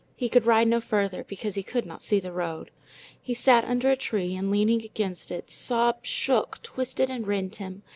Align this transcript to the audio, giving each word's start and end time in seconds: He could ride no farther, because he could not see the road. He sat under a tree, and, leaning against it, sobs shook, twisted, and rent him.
He 0.15 0.29
could 0.29 0.47
ride 0.47 0.67
no 0.67 0.81
farther, 0.81 1.23
because 1.27 1.53
he 1.53 1.61
could 1.61 1.85
not 1.85 2.01
see 2.01 2.19
the 2.19 2.31
road. 2.31 2.71
He 3.21 3.35
sat 3.35 3.63
under 3.65 3.91
a 3.91 3.95
tree, 3.95 4.35
and, 4.35 4.49
leaning 4.49 4.81
against 4.83 5.29
it, 5.31 5.51
sobs 5.51 6.09
shook, 6.09 6.59
twisted, 6.63 7.11
and 7.11 7.27
rent 7.27 7.57
him. 7.57 7.83